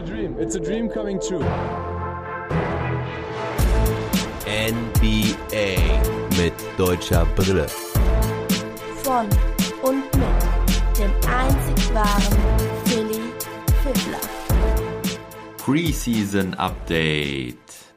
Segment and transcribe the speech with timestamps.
[0.00, 0.36] a dream.
[0.38, 1.44] It's a dream coming true.
[4.46, 5.76] NBA
[6.38, 7.66] mit deutscher Brille.
[9.02, 9.26] Von
[9.82, 12.38] und mit dem einzig wahren
[12.86, 13.20] Philly
[13.82, 14.20] Fiddler.
[15.58, 17.56] Preseason Update.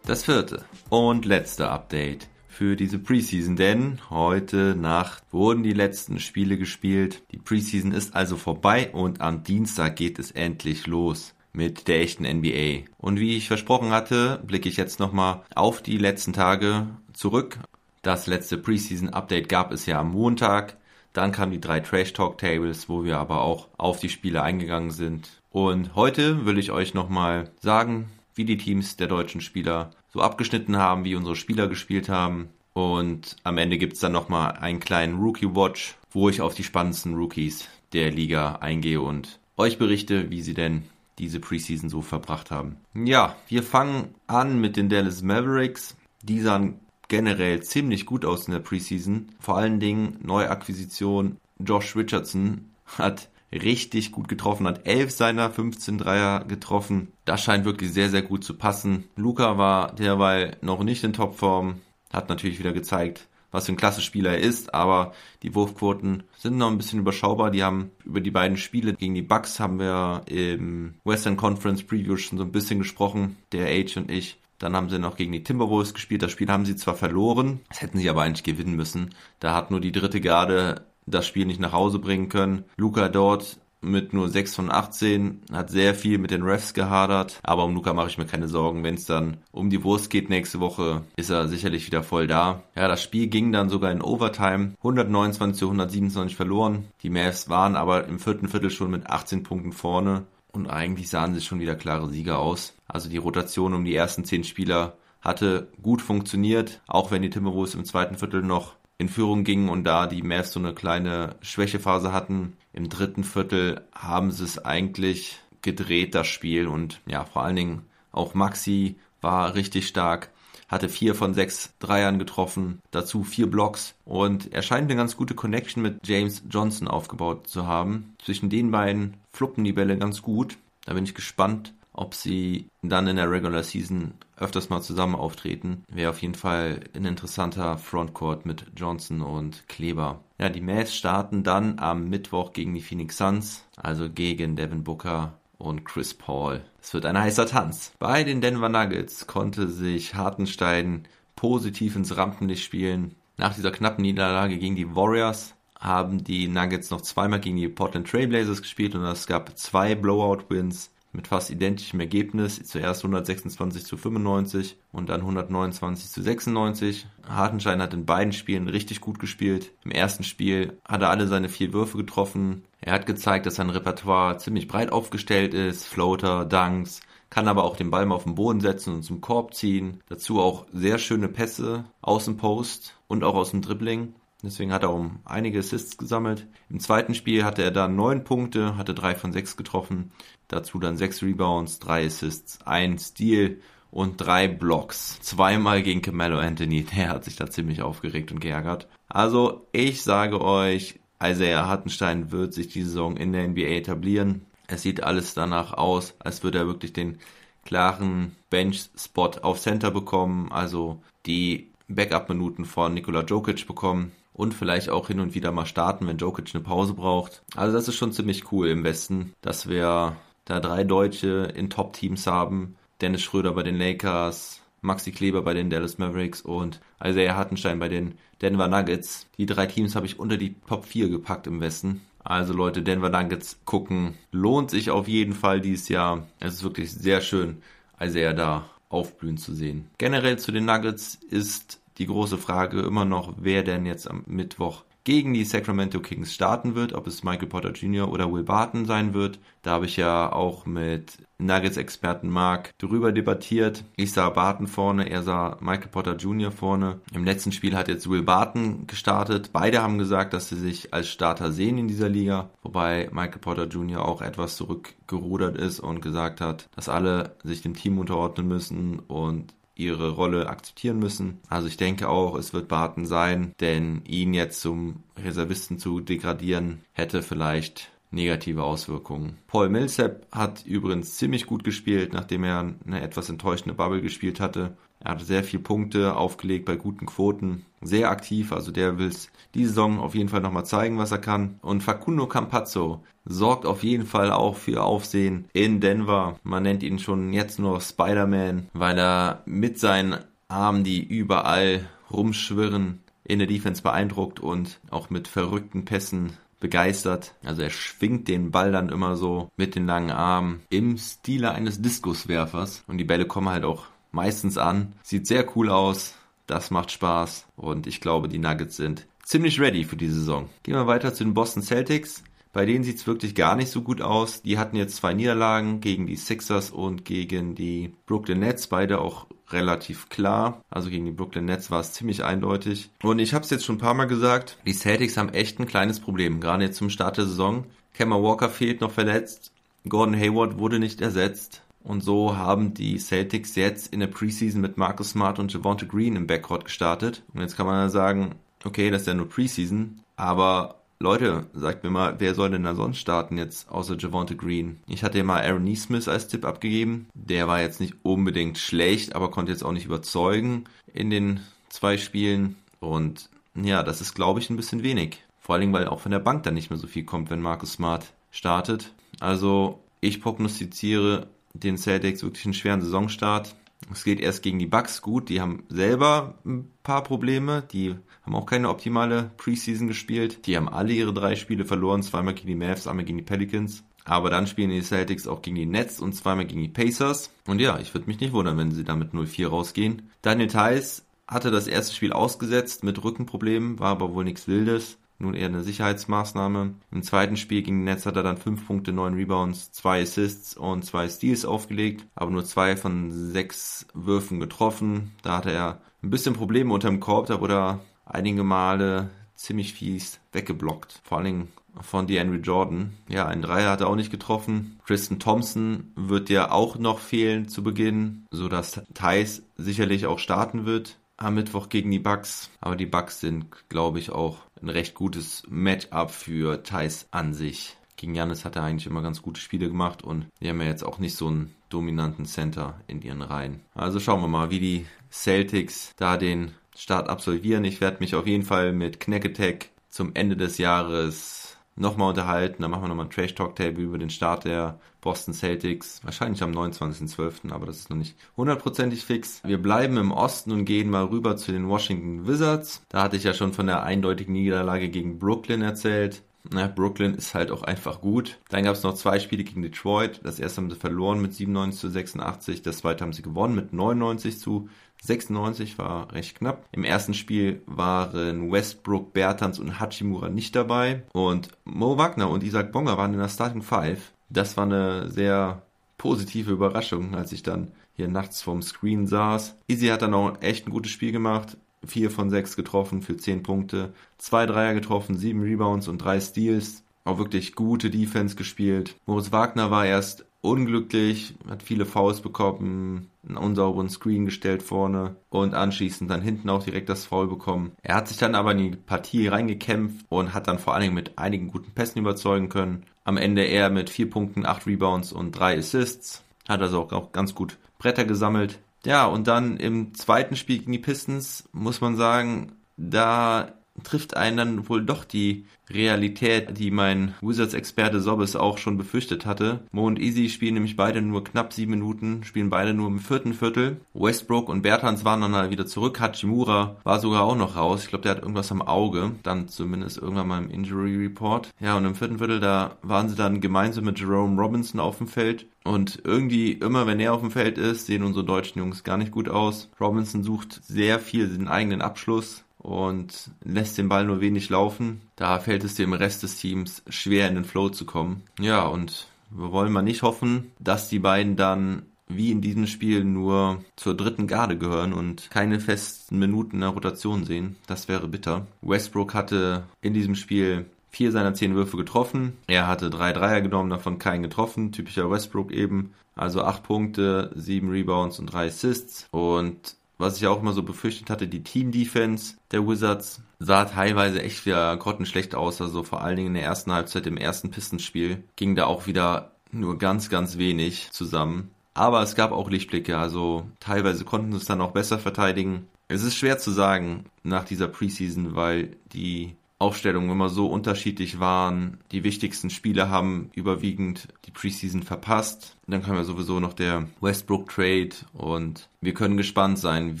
[0.06, 6.56] Das vierte und letzte Update für diese Preseason, denn heute Nacht wurden die letzten Spiele
[6.56, 7.22] gespielt.
[7.32, 12.24] Die Preseason ist also vorbei und am Dienstag geht es endlich los mit der echten
[12.24, 12.84] NBA.
[12.98, 17.58] Und wie ich versprochen hatte, blicke ich jetzt nochmal auf die letzten Tage zurück.
[18.02, 20.76] Das letzte Preseason Update gab es ja am Montag.
[21.12, 24.90] Dann kamen die drei Trash Talk Tables, wo wir aber auch auf die Spiele eingegangen
[24.90, 25.28] sind.
[25.50, 30.76] Und heute will ich euch nochmal sagen, wie die Teams der deutschen Spieler so abgeschnitten
[30.76, 32.50] haben, wie unsere Spieler gespielt haben.
[32.72, 37.14] Und am Ende gibt's dann nochmal einen kleinen Rookie Watch, wo ich auf die spannendsten
[37.14, 40.84] Rookies der Liga eingehe und euch berichte, wie sie denn
[41.20, 42.76] diese Preseason so verbracht haben.
[42.94, 45.96] Ja, wir fangen an mit den Dallas Mavericks.
[46.22, 49.28] Die sahen generell ziemlich gut aus in der Preseason.
[49.38, 56.44] Vor allen Dingen Neuakquisition Josh Richardson hat richtig gut getroffen, hat 11 seiner 15 Dreier
[56.44, 57.08] getroffen.
[57.24, 59.04] Das scheint wirklich sehr, sehr gut zu passen.
[59.16, 61.80] Luca war derweil noch nicht in Topform,
[62.12, 65.12] hat natürlich wieder gezeigt, was für ein klasse Spieler er ist, aber
[65.42, 67.50] die Wurfquoten sind noch ein bisschen überschaubar.
[67.50, 72.16] Die haben über die beiden Spiele gegen die Bucks haben wir im Western Conference Preview
[72.16, 74.38] schon so ein bisschen gesprochen, der Age und ich.
[74.58, 76.22] Dann haben sie noch gegen die Timberwolves gespielt.
[76.22, 79.14] Das Spiel haben sie zwar verloren, das hätten sie aber eigentlich gewinnen müssen.
[79.40, 82.64] Da hat nur die dritte Garde das Spiel nicht nach Hause bringen können.
[82.76, 87.64] Luca dort mit nur 6 von 18, hat sehr viel mit den Refs gehadert, aber
[87.64, 88.84] um Luca mache ich mir keine Sorgen.
[88.84, 92.62] Wenn es dann um die Wurst geht nächste Woche, ist er sicherlich wieder voll da.
[92.76, 96.86] Ja, das Spiel ging dann sogar in Overtime, 129 zu 127 verloren.
[97.02, 101.34] Die Mavs waren aber im vierten Viertel schon mit 18 Punkten vorne und eigentlich sahen
[101.34, 102.74] sie schon wieder klare Sieger aus.
[102.86, 107.74] Also die Rotation um die ersten 10 Spieler hatte gut funktioniert, auch wenn die Timberwolves
[107.74, 112.12] im zweiten Viertel noch in Führung gingen und da die Mavs so eine kleine Schwächephase
[112.12, 112.52] hatten.
[112.74, 116.66] Im dritten Viertel haben sie es eigentlich gedreht, das Spiel.
[116.66, 120.28] Und ja, vor allen Dingen auch Maxi war richtig stark,
[120.68, 125.34] hatte vier von sechs Dreiern getroffen, dazu vier Blocks und er scheint eine ganz gute
[125.34, 128.14] Connection mit James Johnson aufgebaut zu haben.
[128.22, 130.58] Zwischen den beiden fluppen die Bälle ganz gut.
[130.84, 135.84] Da bin ich gespannt, ob sie dann in der Regular Season öfters mal zusammen auftreten.
[135.88, 140.20] Wäre auf jeden Fall ein interessanter Frontcourt mit Johnson und Kleber.
[140.38, 145.34] Ja, die Mavs starten dann am Mittwoch gegen die Phoenix Suns, also gegen Devin Booker
[145.58, 146.62] und Chris Paul.
[146.80, 147.92] Es wird ein heißer Tanz.
[147.98, 151.06] Bei den Denver Nuggets konnte sich Hartenstein
[151.36, 153.14] positiv ins Rampenlicht spielen.
[153.36, 158.08] Nach dieser knappen Niederlage gegen die Warriors haben die Nuggets noch zweimal gegen die Portland
[158.08, 162.62] Trailblazers gespielt und es gab zwei Blowout-Wins mit fast identischem Ergebnis.
[162.62, 167.06] Zuerst 126 zu 95 und dann 129 zu 96.
[167.28, 169.72] Hartenstein hat in beiden Spielen richtig gut gespielt.
[169.84, 172.64] Im ersten Spiel hat er alle seine vier Würfe getroffen.
[172.80, 175.86] Er hat gezeigt, dass sein Repertoire ziemlich breit aufgestellt ist.
[175.86, 177.00] Floater, Dunks,
[177.30, 180.02] kann aber auch den Ball mal auf den Boden setzen und zum Korb ziehen.
[180.08, 184.14] Dazu auch sehr schöne Pässe aus dem Post und auch aus dem Dribbling.
[184.42, 186.46] Deswegen hat er um einige Assists gesammelt.
[186.70, 190.12] Im zweiten Spiel hatte er dann neun Punkte, hatte drei von sechs getroffen.
[190.48, 193.58] Dazu dann sechs Rebounds, drei Assists, ein Steal
[193.90, 195.20] und drei Blocks.
[195.20, 196.84] Zweimal gegen Camelo Anthony.
[196.96, 198.88] Der hat sich da ziemlich aufgeregt und geärgert.
[199.08, 204.46] Also, ich sage euch, Isaiah Hartenstein wird sich die Saison in der NBA etablieren.
[204.68, 207.18] Es sieht alles danach aus, als würde er wirklich den
[207.64, 210.50] klaren Bench-Spot auf Center bekommen.
[210.50, 216.06] Also die Backup-Minuten von Nikola Jokic bekommen und vielleicht auch hin und wieder mal starten,
[216.06, 217.42] wenn Jokic eine Pause braucht.
[217.56, 222.26] Also das ist schon ziemlich cool im Westen, dass wir da drei Deutsche in Top-Teams
[222.26, 222.76] haben.
[223.02, 227.88] Dennis Schröder bei den Lakers, Maxi Kleber bei den Dallas Mavericks und Isaiah Hartenstein bei
[227.88, 229.26] den Denver Nuggets.
[229.36, 232.00] Die drei Teams habe ich unter die Top 4 gepackt im Westen.
[232.24, 234.14] Also Leute, Denver Nuggets gucken.
[234.32, 236.26] Lohnt sich auf jeden Fall dieses Jahr.
[236.38, 237.62] Es ist wirklich sehr schön,
[238.00, 239.90] Isaiah da aufblühen zu sehen.
[239.98, 244.84] Generell zu den Nuggets ist die große Frage immer noch, wer denn jetzt am Mittwoch
[245.04, 248.10] gegen die Sacramento Kings starten wird, ob es Michael Potter Jr.
[248.10, 249.38] oder Will Barton sein wird.
[249.62, 253.84] Da habe ich ja auch mit Nuggets-Experten Mark darüber debattiert.
[253.96, 256.50] Ich sah Barton vorne, er sah Michael Potter Jr.
[256.50, 257.00] vorne.
[257.14, 259.50] Im letzten Spiel hat jetzt Will Barton gestartet.
[259.52, 263.66] Beide haben gesagt, dass sie sich als Starter sehen in dieser Liga, wobei Michael Potter
[263.66, 264.06] Jr.
[264.06, 269.54] auch etwas zurückgerudert ist und gesagt hat, dass alle sich dem Team unterordnen müssen und
[269.80, 271.40] ihre Rolle akzeptieren müssen.
[271.48, 276.80] Also ich denke auch, es wird Barton sein, denn ihn jetzt zum Reservisten zu degradieren,
[276.92, 279.38] hätte vielleicht negative Auswirkungen.
[279.46, 284.76] Paul Millsap hat übrigens ziemlich gut gespielt, nachdem er eine etwas enttäuschende Bubble gespielt hatte.
[285.02, 289.30] Er hatte sehr viele Punkte aufgelegt bei guten Quoten, sehr aktiv, also der will es
[289.54, 291.58] die Saison auf jeden Fall nochmal zeigen, was er kann.
[291.62, 296.38] Und Facundo Campazzo sorgt auf jeden Fall auch für Aufsehen in Denver.
[296.42, 300.18] Man nennt ihn schon jetzt nur Spider-Man, weil er mit seinen
[300.48, 307.34] Armen, die überall rumschwirren, in der Defense beeindruckt und auch mit verrückten Pässen begeistert.
[307.44, 311.80] Also er schwingt den Ball dann immer so mit den langen Armen im Stile eines
[311.80, 314.92] Diskuswerfers und die Bälle kommen halt auch meistens an.
[315.02, 316.14] Sieht sehr cool aus.
[316.46, 320.48] Das macht Spaß und ich glaube, die Nuggets sind ziemlich ready für die Saison.
[320.64, 322.24] Gehen wir weiter zu den Boston Celtics.
[322.52, 324.42] Bei denen sieht es wirklich gar nicht so gut aus.
[324.42, 329.26] Die hatten jetzt zwei Niederlagen gegen die Sixers und gegen die Brooklyn Nets, beide auch
[329.50, 330.60] relativ klar.
[330.68, 332.90] Also gegen die Brooklyn Nets war es ziemlich eindeutig.
[333.02, 335.66] Und ich habe es jetzt schon ein paar Mal gesagt, die Celtics haben echt ein
[335.66, 337.66] kleines Problem, gerade jetzt zum Start der Saison.
[337.94, 339.52] Kemba Walker fehlt noch verletzt.
[339.88, 341.62] Gordon Hayward wurde nicht ersetzt.
[341.90, 346.14] Und so haben die Celtics jetzt in der Preseason mit Marcus Smart und Javonte Green
[346.14, 347.24] im Backcourt gestartet.
[347.34, 351.90] Und jetzt kann man sagen, okay, das ist ja nur Preseason, aber Leute, sagt mir
[351.90, 354.78] mal, wer soll denn da sonst starten jetzt außer Javonte Green?
[354.86, 357.08] Ich hatte ja mal Aaron Neesmith als Tipp abgegeben.
[357.14, 361.40] Der war jetzt nicht unbedingt schlecht, aber konnte jetzt auch nicht überzeugen in den
[361.70, 362.54] zwei Spielen.
[362.78, 365.24] Und ja, das ist, glaube ich, ein bisschen wenig.
[365.40, 367.72] Vor Dingen, weil auch von der Bank dann nicht mehr so viel kommt, wenn Marcus
[367.72, 368.92] Smart startet.
[369.18, 373.54] Also ich prognostiziere den Celtics wirklich einen schweren Saisonstart.
[373.92, 375.28] Es geht erst gegen die Bucks gut.
[375.28, 377.62] Die haben selber ein paar Probleme.
[377.72, 380.46] Die haben auch keine optimale Preseason gespielt.
[380.46, 382.02] Die haben alle ihre drei Spiele verloren.
[382.02, 383.82] Zweimal gegen die Mavs, einmal gegen die Pelicans.
[384.04, 387.30] Aber dann spielen die Celtics auch gegen die Nets und zweimal gegen die Pacers.
[387.46, 390.10] Und ja, ich würde mich nicht wundern, wenn sie damit 0-4 rausgehen.
[390.22, 395.34] Daniel Theiss hatte das erste Spiel ausgesetzt mit Rückenproblemen, war aber wohl nichts Wildes nun
[395.34, 396.74] eher eine Sicherheitsmaßnahme.
[396.90, 400.84] Im zweiten Spiel gegen Netz hat er dann 5 Punkte, 9 Rebounds, 2 Assists und
[400.84, 405.12] 2 Steals aufgelegt, aber nur 2 von 6 Würfen getroffen.
[405.22, 410.20] Da hatte er ein bisschen Probleme unterm Korb, da wurde er einige Male ziemlich fies
[410.32, 411.00] weggeblockt.
[411.04, 411.48] Vor allen Dingen
[411.80, 412.94] von DeAndre Jordan.
[413.08, 414.80] Ja, ein Dreier hat er auch nicht getroffen.
[414.84, 420.98] Kristen Thompson wird ja auch noch fehlen zu Beginn, sodass Thais sicherlich auch starten wird
[421.20, 422.50] am Mittwoch gegen die Bucks.
[422.60, 427.76] Aber die Bucks sind, glaube ich, auch ein recht gutes Matchup für Thais an sich.
[427.96, 430.84] Gegen Janis hat er eigentlich immer ganz gute Spiele gemacht und die haben ja jetzt
[430.84, 433.60] auch nicht so einen dominanten Center in ihren Reihen.
[433.74, 437.64] Also schauen wir mal, wie die Celtics da den Start absolvieren.
[437.64, 441.49] Ich werde mich auf jeden Fall mit Knack Attack zum Ende des Jahres
[441.80, 442.62] nochmal unterhalten.
[442.62, 446.00] Dann machen wir nochmal ein Trash-Talk-Table über den Start der Boston Celtics.
[446.04, 449.42] Wahrscheinlich am 29.12., aber das ist noch nicht hundertprozentig fix.
[449.44, 452.82] Wir bleiben im Osten und gehen mal rüber zu den Washington Wizards.
[452.88, 456.22] Da hatte ich ja schon von der eindeutigen Niederlage gegen Brooklyn erzählt.
[456.48, 458.38] Na, Brooklyn ist halt auch einfach gut.
[458.48, 460.20] Dann gab es noch zwei Spiele gegen Detroit.
[460.24, 462.62] Das erste haben sie verloren mit 97 zu 86.
[462.62, 464.68] Das zweite haben sie gewonnen mit 99 zu
[465.02, 466.66] 96 war recht knapp.
[466.72, 471.02] Im ersten Spiel waren Westbrook, Bertans und Hachimura nicht dabei.
[471.12, 474.12] Und Mo Wagner und Isaac Bonga waren in der Starting Five.
[474.28, 475.62] Das war eine sehr
[475.98, 479.56] positive Überraschung, als ich dann hier nachts vorm Screen saß.
[479.68, 481.56] Easy hat dann auch echt ein gutes Spiel gemacht.
[481.86, 483.92] Vier von sechs getroffen für zehn Punkte.
[484.18, 486.82] Zwei Dreier getroffen, sieben Rebounds und drei Steals.
[487.04, 488.96] Auch wirklich gute Defense gespielt.
[489.06, 495.54] Moritz Wagner war erst unglücklich, hat viele Fouls bekommen, einen unsauberen Screen gestellt vorne und
[495.54, 497.72] anschließend dann hinten auch direkt das Foul bekommen.
[497.82, 500.94] Er hat sich dann aber in die Partie reingekämpft und hat dann vor allen Dingen
[500.94, 502.84] mit einigen guten Pässen überzeugen können.
[503.04, 506.22] Am Ende er mit vier Punkten, acht Rebounds und drei Assists.
[506.48, 508.58] Hat also auch ganz gut Bretter gesammelt.
[508.84, 514.36] Ja, und dann im zweiten Spiel gegen die Pistons muss man sagen, da trifft einen
[514.36, 519.60] dann wohl doch die Realität, die mein Wizards-Experte Sobbes auch schon befürchtet hatte.
[519.72, 523.34] Mo und Easy spielen nämlich beide nur knapp sieben Minuten, spielen beide nur im vierten
[523.34, 523.80] Viertel.
[523.94, 526.00] Westbrook und Bertans waren dann wieder zurück.
[526.00, 527.84] Hachimura war sogar auch noch raus.
[527.84, 529.12] Ich glaube, der hat irgendwas am Auge.
[529.22, 531.50] Dann zumindest irgendwann mal im Injury Report.
[531.60, 535.06] Ja, und im vierten Viertel, da waren sie dann gemeinsam mit Jerome Robinson auf dem
[535.06, 535.46] Feld.
[535.62, 539.12] Und irgendwie, immer wenn er auf dem Feld ist, sehen unsere deutschen Jungs gar nicht
[539.12, 539.68] gut aus.
[539.78, 545.00] Robinson sucht sehr viel den eigenen Abschluss und lässt den Ball nur wenig laufen.
[545.16, 548.22] Da fällt es dem Rest des Teams schwer in den Flow zu kommen.
[548.38, 553.04] Ja, und wir wollen mal nicht hoffen, dass die beiden dann wie in diesem Spiel
[553.04, 557.56] nur zur dritten Garde gehören und keine festen Minuten in der Rotation sehen.
[557.66, 558.46] Das wäre bitter.
[558.62, 562.36] Westbrook hatte in diesem Spiel vier seiner zehn Würfe getroffen.
[562.48, 564.72] Er hatte drei Dreier genommen, davon keinen getroffen.
[564.72, 565.94] Typischer Westbrook eben.
[566.16, 569.06] Also acht Punkte, sieben Rebounds und drei Assists.
[569.12, 574.46] Und was ich auch immer so befürchtet hatte, die Team-Defense der Wizards sah teilweise echt
[574.46, 575.60] wieder grottenschlecht aus.
[575.60, 579.32] Also vor allen Dingen in der ersten Halbzeit im ersten Pistenspiel ging da auch wieder
[579.52, 581.50] nur ganz, ganz wenig zusammen.
[581.74, 585.68] Aber es gab auch Lichtblicke, also teilweise konnten sie es dann auch besser verteidigen.
[585.88, 591.78] Es ist schwer zu sagen nach dieser Preseason, weil die Aufstellungen immer so unterschiedlich waren.
[591.92, 595.56] Die wichtigsten Spiele haben überwiegend die Preseason verpasst.
[595.66, 600.00] Dann kam ja sowieso noch der Westbrook Trade und wir können gespannt sein,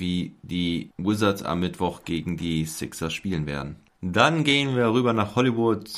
[0.00, 3.76] wie die Wizards am Mittwoch gegen die Sixers spielen werden.
[4.00, 5.90] Dann gehen wir rüber nach Hollywood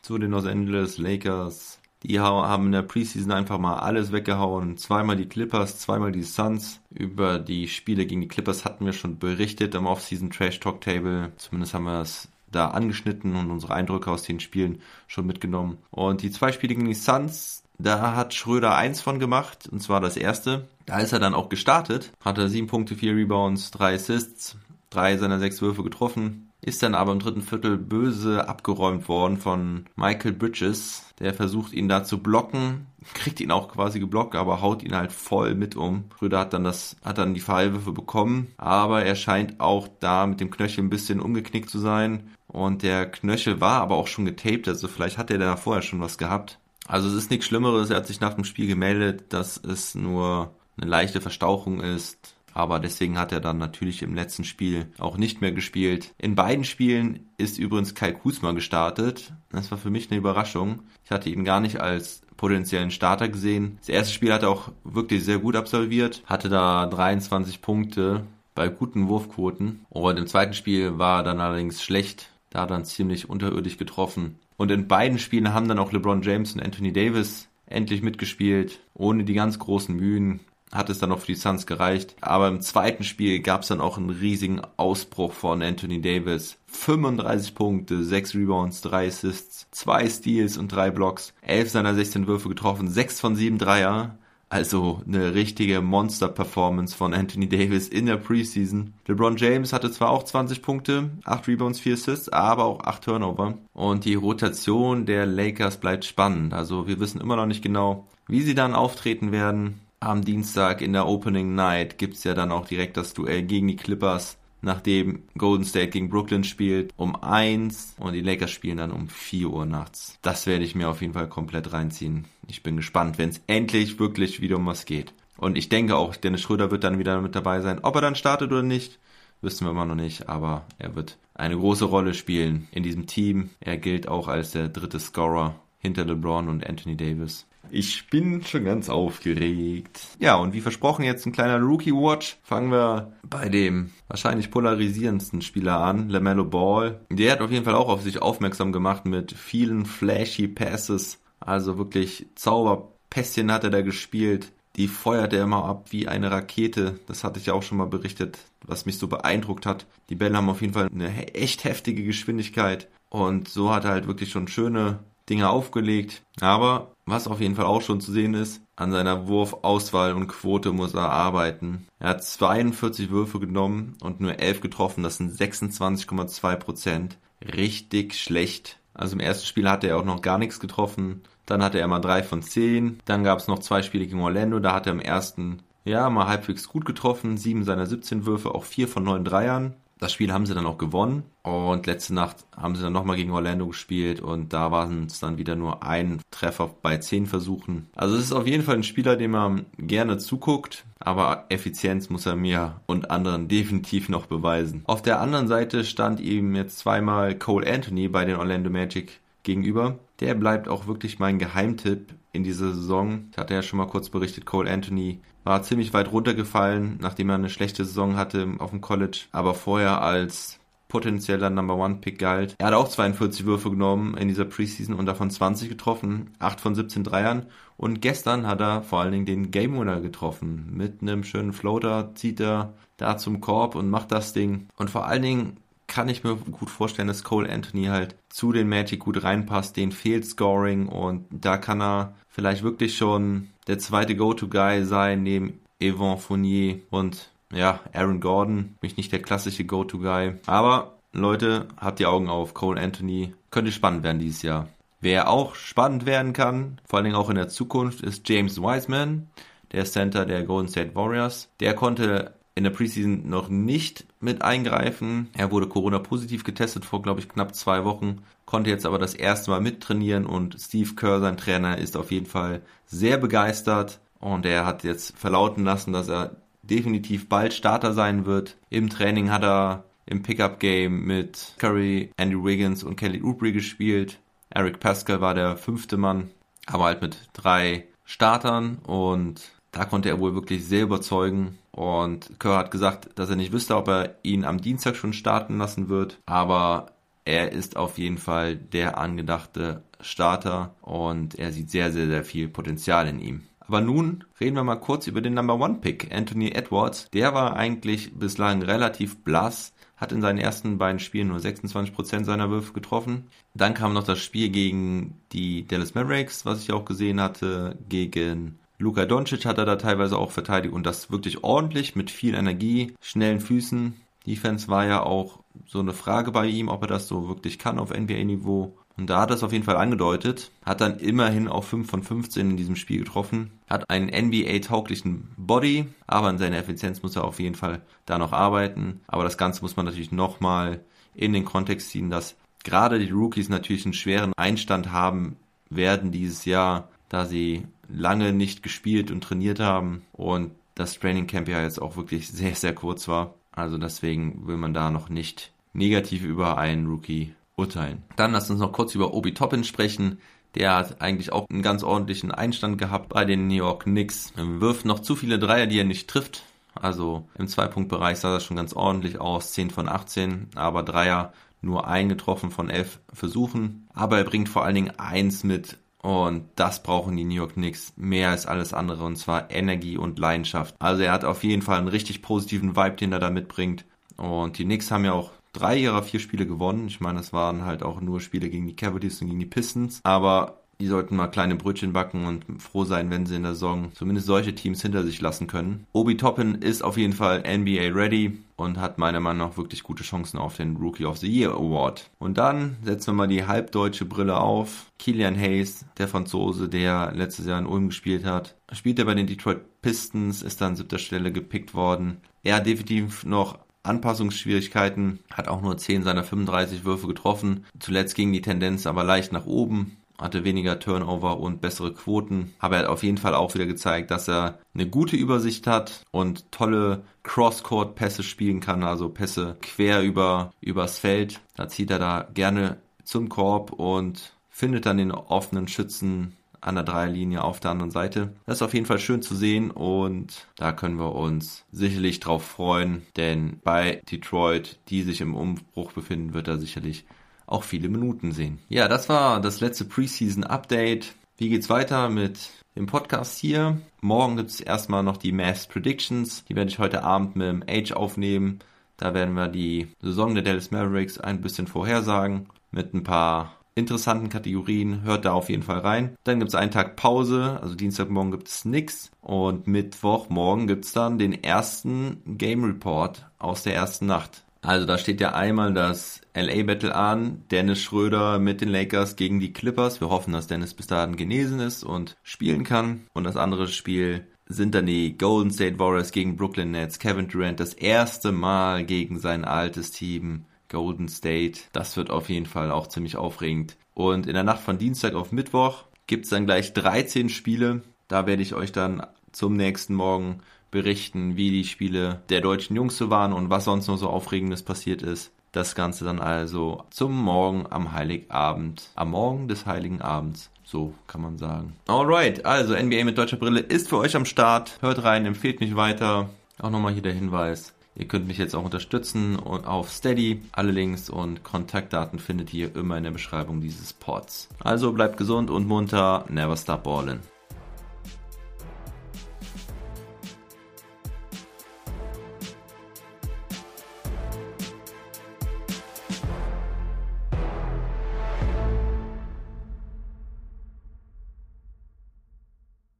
[0.00, 1.80] zu den Los Angeles Lakers.
[2.04, 4.76] Die haben in der Preseason einfach mal alles weggehauen.
[4.76, 6.80] Zweimal die Clippers, zweimal die Suns.
[6.90, 11.32] Über die Spiele gegen die Clippers hatten wir schon berichtet im Offseason Trash Talk Table.
[11.36, 15.78] Zumindest haben wir es da angeschnitten und unsere Eindrücke aus den Spielen schon mitgenommen.
[15.90, 20.00] Und die zwei Spiele gegen die Suns, da hat Schröder eins von gemacht, und zwar
[20.00, 20.68] das erste.
[20.86, 24.56] Da ist er dann auch gestartet, hatte sieben Punkte, vier Rebounds, drei Assists,
[24.90, 29.86] drei seiner sechs Würfe getroffen, ist dann aber im dritten Viertel böse abgeräumt worden von
[29.96, 31.04] Michael Bridges.
[31.20, 35.12] Der versucht ihn da zu blocken, kriegt ihn auch quasi geblockt, aber haut ihn halt
[35.12, 36.04] voll mit um.
[36.18, 40.40] Schröder hat dann das, hat dann die Fallwürfe bekommen, aber er scheint auch da mit
[40.40, 42.30] dem Knöchel ein bisschen umgeknickt zu sein.
[42.48, 46.00] Und der Knöchel war aber auch schon getaped, also vielleicht hat er da vorher schon
[46.00, 46.58] was gehabt.
[46.86, 50.54] Also es ist nichts Schlimmeres, er hat sich nach dem Spiel gemeldet, dass es nur
[50.76, 55.40] eine leichte Verstauchung ist aber deswegen hat er dann natürlich im letzten Spiel auch nicht
[55.40, 56.12] mehr gespielt.
[56.18, 59.32] In beiden Spielen ist übrigens Kai Kusma gestartet.
[59.50, 60.80] Das war für mich eine Überraschung.
[61.04, 63.78] Ich hatte ihn gar nicht als potenziellen Starter gesehen.
[63.78, 68.66] Das erste Spiel hat er auch wirklich sehr gut absolviert, hatte da 23 Punkte bei
[68.66, 69.86] guten Wurfquoten.
[69.88, 74.40] Und im zweiten Spiel war er dann allerdings schlecht, da dann ziemlich unterirdisch getroffen.
[74.56, 79.22] Und in beiden Spielen haben dann auch LeBron James und Anthony Davis endlich mitgespielt, ohne
[79.22, 80.40] die ganz großen Mühen
[80.72, 82.16] hat es dann noch für die Suns gereicht.
[82.20, 86.58] Aber im zweiten Spiel gab es dann auch einen riesigen Ausbruch von Anthony Davis.
[86.66, 91.32] 35 Punkte, 6 Rebounds, 3 Assists, 2 Steals und 3 Blocks.
[91.42, 94.18] 11 seiner 16 Würfe getroffen, 6 von 7 Dreier.
[94.50, 98.94] Also eine richtige Monster-Performance von Anthony Davis in der Preseason.
[99.06, 103.58] LeBron James hatte zwar auch 20 Punkte, 8 Rebounds, 4 Assists, aber auch 8 Turnover.
[103.74, 106.54] Und die Rotation der Lakers bleibt spannend.
[106.54, 110.92] Also wir wissen immer noch nicht genau, wie sie dann auftreten werden am Dienstag in
[110.92, 115.64] der Opening Night gibt's ja dann auch direkt das Duell gegen die Clippers, nachdem Golden
[115.64, 120.18] State gegen Brooklyn spielt um eins und die Lakers spielen dann um vier Uhr nachts.
[120.22, 122.26] Das werde ich mir auf jeden Fall komplett reinziehen.
[122.46, 125.12] Ich bin gespannt, wenn es endlich wirklich wieder um was geht.
[125.36, 127.80] Und ich denke auch, Dennis Schröder wird dann wieder mit dabei sein.
[127.82, 128.98] Ob er dann startet oder nicht,
[129.40, 133.50] wissen wir immer noch nicht, aber er wird eine große Rolle spielen in diesem Team.
[133.60, 137.46] Er gilt auch als der dritte Scorer hinter LeBron und Anthony Davis.
[137.70, 140.00] Ich bin schon ganz aufgeregt.
[140.18, 142.38] Ja, und wie versprochen jetzt ein kleiner Rookie Watch.
[142.42, 147.00] Fangen wir bei dem wahrscheinlich polarisierendsten Spieler an, LaMelo Ball.
[147.10, 151.18] Der hat auf jeden Fall auch auf sich aufmerksam gemacht mit vielen flashy Passes.
[151.40, 154.52] Also wirklich Zauberpässchen hat er da gespielt.
[154.76, 157.00] Die feuert er immer ab wie eine Rakete.
[157.06, 159.86] Das hatte ich ja auch schon mal berichtet, was mich so beeindruckt hat.
[160.08, 162.88] Die Bälle haben auf jeden Fall eine echt heftige Geschwindigkeit.
[163.10, 166.22] Und so hat er halt wirklich schon schöne Dinge aufgelegt.
[166.40, 170.72] Aber was auf jeden Fall auch schon zu sehen ist, an seiner Wurfauswahl und Quote
[170.72, 171.86] muss er arbeiten.
[171.98, 175.02] Er hat 42 Würfe genommen und nur 11 getroffen.
[175.02, 177.18] Das sind 26,2 Prozent.
[177.42, 178.78] Richtig schlecht.
[178.94, 181.22] Also im ersten Spiel hatte er auch noch gar nichts getroffen.
[181.46, 183.00] Dann hatte er mal 3 von 10.
[183.04, 184.58] Dann gab es noch zwei Spiele gegen Orlando.
[184.60, 187.36] Da hat er im ersten ja mal halbwegs gut getroffen.
[187.36, 189.74] 7 seiner 17 Würfe, auch 4 von 9 Dreiern.
[189.98, 193.32] Das Spiel haben sie dann auch gewonnen und letzte Nacht haben sie dann nochmal gegen
[193.32, 197.88] Orlando gespielt und da waren es dann wieder nur ein Treffer bei zehn Versuchen.
[197.94, 202.26] Also es ist auf jeden Fall ein Spieler, dem man gerne zuguckt, aber Effizienz muss
[202.26, 204.82] er mir und anderen definitiv noch beweisen.
[204.86, 209.98] Auf der anderen Seite stand ihm jetzt zweimal Cole Anthony bei den Orlando Magic gegenüber.
[210.20, 213.28] Der bleibt auch wirklich mein Geheimtipp in dieser Saison.
[213.32, 217.36] Ich hatte ja schon mal kurz berichtet, Cole Anthony war ziemlich weit runtergefallen, nachdem er
[217.36, 220.58] eine schlechte Saison hatte auf dem College, aber vorher als
[220.88, 222.54] potenzieller Number One Pick galt.
[222.58, 226.74] Er hat auch 42 Würfe genommen in dieser Preseason und davon 20 getroffen, 8 von
[226.74, 230.68] 17 Dreiern und gestern hat er vor allen Dingen den Game Winner getroffen.
[230.72, 234.68] Mit einem schönen Floater zieht er da zum Korb und macht das Ding.
[234.76, 235.56] Und vor allen Dingen
[235.88, 239.90] kann ich mir gut vorstellen, dass Cole Anthony halt zu den Magic gut reinpasst, den
[239.90, 246.18] fehlt Scoring und da kann er vielleicht wirklich schon der zweite Go-To-Guy sein neben Yvon
[246.18, 250.34] Fournier und ja, Aaron Gordon, mich nicht der klassische Go-To-Guy.
[250.46, 254.68] Aber Leute, habt die Augen auf, Cole Anthony könnte spannend werden dieses Jahr.
[255.00, 259.28] Wer auch spannend werden kann, vor allen Dingen auch in der Zukunft, ist James Wiseman,
[259.72, 261.48] der Center der Golden State Warriors.
[261.60, 265.28] Der konnte in der Preseason noch nicht mit eingreifen.
[265.32, 269.52] Er wurde Corona-positiv getestet vor, glaube ich, knapp zwei Wochen, konnte jetzt aber das erste
[269.52, 274.66] Mal mittrainieren und Steve Kerr, sein Trainer, ist auf jeden Fall sehr begeistert und er
[274.66, 278.56] hat jetzt verlauten lassen, dass er definitiv bald Starter sein wird.
[278.70, 284.18] Im Training hat er im Pickup-Game mit Curry, Andy Wiggins und Kelly Oubre gespielt.
[284.50, 286.30] Eric Pascal war der fünfte Mann,
[286.66, 291.56] aber halt mit drei Startern und da konnte er wohl wirklich sehr überzeugen.
[291.70, 295.58] Und Kerr hat gesagt, dass er nicht wüsste, ob er ihn am Dienstag schon starten
[295.58, 296.86] lassen wird, aber
[297.24, 302.48] er ist auf jeden Fall der angedachte Starter und er sieht sehr, sehr, sehr viel
[302.48, 303.42] Potenzial in ihm.
[303.60, 307.08] Aber nun reden wir mal kurz über den Number One Pick, Anthony Edwards.
[307.12, 312.50] Der war eigentlich bislang relativ blass, hat in seinen ersten beiden Spielen nur 26% seiner
[312.50, 313.28] Würfe getroffen.
[313.54, 318.58] Dann kam noch das Spiel gegen die Dallas Mavericks, was ich auch gesehen hatte, gegen
[318.78, 322.94] Luka Doncic hat er da teilweise auch verteidigt und das wirklich ordentlich mit viel Energie,
[323.00, 323.94] schnellen Füßen.
[324.24, 327.78] Defense war ja auch so eine Frage bei ihm, ob er das so wirklich kann
[327.78, 328.76] auf NBA-Niveau.
[328.96, 332.02] Und da hat er es auf jeden Fall angedeutet, hat dann immerhin auch 5 von
[332.02, 337.24] 15 in diesem Spiel getroffen, hat einen NBA-tauglichen Body, aber an seiner Effizienz muss er
[337.24, 339.00] auf jeden Fall da noch arbeiten.
[339.06, 340.80] Aber das Ganze muss man natürlich nochmal
[341.14, 345.36] in den Kontext ziehen, dass gerade die Rookies natürlich einen schweren Einstand haben
[345.70, 351.48] werden dieses Jahr, da sie lange nicht gespielt und trainiert haben und das Training Camp
[351.48, 353.34] ja jetzt auch wirklich sehr, sehr kurz war.
[353.52, 358.04] Also deswegen will man da noch nicht negativ über einen Rookie urteilen.
[358.16, 360.18] Dann lasst uns noch kurz über Obi Toppin sprechen.
[360.54, 364.32] Der hat eigentlich auch einen ganz ordentlichen Einstand gehabt bei den New York Knicks.
[364.36, 366.44] Wirft noch zu viele Dreier, die er nicht trifft.
[366.74, 369.52] Also im Zweipunktbereich sah das schon ganz ordentlich aus.
[369.52, 373.88] 10 von 18, aber Dreier nur eingetroffen von 11 Versuchen.
[373.92, 375.76] Aber er bringt vor allen Dingen eins mit.
[376.02, 379.04] Und das brauchen die New York Knicks mehr als alles andere.
[379.04, 380.76] Und zwar Energie und Leidenschaft.
[380.78, 383.84] Also er hat auf jeden Fall einen richtig positiven Vibe, den er da mitbringt.
[384.16, 386.86] Und die Knicks haben ja auch drei ihrer vier Spiele gewonnen.
[386.88, 390.00] Ich meine, es waren halt auch nur Spiele gegen die Cavaliers und gegen die Pistons.
[390.04, 393.90] Aber die sollten mal kleine Brötchen backen und froh sein, wenn sie in der Saison
[393.94, 395.86] zumindest solche Teams hinter sich lassen können.
[395.92, 400.04] Obi Toppin ist auf jeden Fall NBA ready und hat meiner Meinung nach wirklich gute
[400.04, 402.10] Chancen auf den Rookie of the Year Award.
[402.18, 404.86] Und dann setzen wir mal die halbdeutsche Brille auf.
[404.98, 409.26] Kilian Hayes, der Franzose, der letztes Jahr in Ulm gespielt hat, spielt er bei den
[409.26, 412.18] Detroit Pistons, ist dann an siebter Stelle gepickt worden.
[412.42, 417.64] Er hat definitiv noch Anpassungsschwierigkeiten, hat auch nur 10 seiner 35 Würfe getroffen.
[417.80, 422.54] Zuletzt ging die Tendenz aber leicht nach oben, hatte weniger Turnover und bessere Quoten.
[422.58, 426.04] Aber er hat auf jeden Fall auch wieder gezeigt, dass er eine gute Übersicht hat
[426.10, 431.40] und tolle Cross-Court-Pässe spielen kann, also Pässe quer über, übers Feld.
[431.56, 436.84] Da zieht er da gerne zum Korb und findet dann den offenen Schützen an der
[436.84, 438.34] Dreierlinie auf der anderen Seite.
[438.46, 442.44] Das ist auf jeden Fall schön zu sehen und da können wir uns sicherlich drauf
[442.44, 447.04] freuen, denn bei Detroit, die sich im Umbruch befinden, wird er sicherlich
[447.48, 448.58] auch viele Minuten sehen.
[448.68, 451.14] Ja, das war das letzte Preseason Update.
[451.36, 453.80] Wie geht's weiter mit dem Podcast hier?
[454.00, 456.44] Morgen gibt es erstmal noch die Mass Predictions.
[456.44, 458.60] Die werde ich heute Abend mit dem Age aufnehmen.
[458.96, 464.28] Da werden wir die Saison der Dallas Mavericks ein bisschen vorhersagen mit ein paar interessanten
[464.28, 465.02] Kategorien.
[465.04, 466.16] Hört da auf jeden Fall rein.
[466.24, 469.10] Dann gibt es einen Tag Pause, also Dienstagmorgen gibt es nichts.
[469.20, 474.44] Und Mittwochmorgen gibt es dann den ersten Game Report aus der ersten Nacht.
[474.60, 479.40] Also da steht ja einmal das LA Battle an, Dennis Schröder mit den Lakers gegen
[479.40, 480.00] die Clippers.
[480.00, 483.06] Wir hoffen, dass Dennis bis dahin genesen ist und spielen kann.
[483.14, 486.98] Und das andere Spiel sind dann die Golden State Warriors gegen Brooklyn Nets.
[486.98, 491.60] Kevin Durant das erste Mal gegen sein altes Team Golden State.
[491.72, 493.76] Das wird auf jeden Fall auch ziemlich aufregend.
[493.94, 497.82] Und in der Nacht von Dienstag auf Mittwoch gibt es dann gleich 13 Spiele.
[498.06, 502.96] Da werde ich euch dann zum nächsten Morgen berichten, wie die Spiele der deutschen Jungs
[502.96, 505.32] so waren und was sonst noch so Aufregendes passiert ist.
[505.52, 510.50] Das Ganze dann also zum Morgen am Heiligabend, am Morgen des Heiligen Abends.
[510.64, 511.72] So kann man sagen.
[511.86, 514.76] Alright, also NBA mit deutscher Brille ist für euch am Start.
[514.82, 516.28] Hört rein, empfehlt mich weiter.
[516.60, 517.72] Auch nochmal hier der Hinweis.
[517.94, 520.42] Ihr könnt mich jetzt auch unterstützen und auf Steady.
[520.52, 524.48] Alle Links und Kontaktdaten findet ihr immer in der Beschreibung dieses Pods.
[524.60, 526.26] Also bleibt gesund und munter.
[526.28, 527.20] Never stop ballin'.